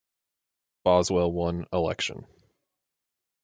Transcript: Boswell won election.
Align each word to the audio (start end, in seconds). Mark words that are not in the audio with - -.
Boswell 0.83 1.31
won 1.31 1.67
election. 1.71 2.25